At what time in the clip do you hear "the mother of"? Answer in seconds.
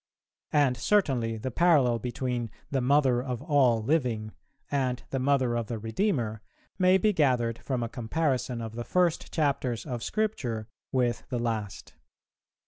2.71-3.39, 5.11-5.67